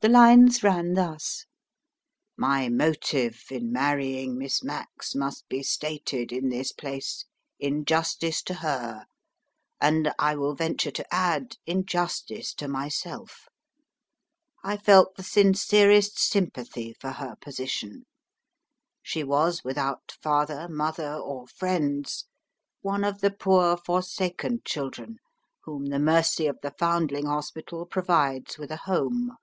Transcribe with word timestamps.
The 0.00 0.08
lines 0.08 0.64
ran 0.64 0.94
thus: 0.94 1.46
"My 2.36 2.68
motive 2.68 3.38
in 3.52 3.70
marrying 3.70 4.36
Miss 4.36 4.64
Max 4.64 5.14
must 5.14 5.48
be 5.48 5.62
stated 5.62 6.32
in 6.32 6.48
this 6.48 6.72
place, 6.72 7.24
in 7.60 7.84
justice 7.84 8.42
to 8.42 8.54
her, 8.54 9.06
and, 9.80 10.12
I 10.18 10.34
will 10.34 10.56
venture 10.56 10.90
to 10.90 11.14
add, 11.14 11.54
in 11.66 11.84
justice 11.84 12.52
to 12.54 12.66
myself. 12.66 13.46
I 14.64 14.76
felt 14.76 15.14
the 15.14 15.22
sincerest 15.22 16.18
sympathy 16.18 16.94
for 16.94 17.12
her 17.12 17.36
position. 17.40 18.04
She 19.04 19.22
was 19.22 19.62
without 19.62 20.14
father, 20.20 20.68
mother, 20.68 21.14
or 21.14 21.46
friends, 21.46 22.24
one 22.80 23.04
of 23.04 23.20
the 23.20 23.30
poor 23.30 23.76
forsaken 23.76 24.62
children 24.64 25.18
whom 25.62 25.86
the 25.86 26.00
mercy 26.00 26.48
of 26.48 26.58
the 26.60 26.72
foundling 26.76 27.26
hospital 27.26 27.86
provides 27.86 28.58
with 28.58 28.72
a 28.72 28.78
home. 28.78 29.36